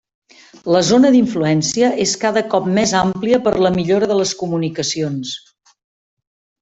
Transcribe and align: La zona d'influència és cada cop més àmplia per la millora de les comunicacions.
La 0.75 0.79
zona 0.87 1.11
d'influència 1.15 1.91
és 2.05 2.13
cada 2.23 2.43
cop 2.55 2.69
més 2.77 2.93
àmplia 3.01 3.41
per 3.49 3.53
la 3.67 3.73
millora 3.77 4.09
de 4.13 4.17
les 4.23 4.33
comunicacions. 4.41 5.35